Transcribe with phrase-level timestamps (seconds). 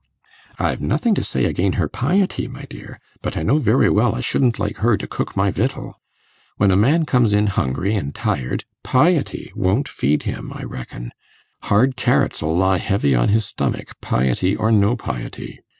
[0.57, 4.19] 'I've nothing to say again' her piety, my dear; but I know very well I
[4.21, 6.01] shouldn't like her to cook my victual.
[6.57, 11.11] When a man comes in hungry an' tired, piety won't feed him, I reckon.
[11.65, 15.59] Hard carrots 'ull lie heavy on his stomach, piety or no piety.